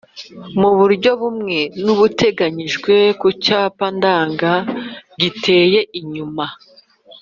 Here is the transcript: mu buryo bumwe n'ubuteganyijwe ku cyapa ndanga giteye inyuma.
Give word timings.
mu 0.59 0.69
buryo 0.77 1.11
bumwe 1.21 1.57
n'ubuteganyijwe 1.83 2.93
ku 3.19 3.27
cyapa 3.43 3.85
ndanga 3.97 4.51
giteye 5.19 5.79
inyuma. 5.99 6.45